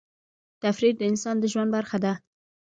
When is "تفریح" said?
0.63-0.93